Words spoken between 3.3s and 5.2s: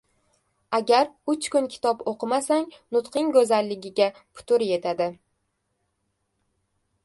go‘zalligiga putur yetadi.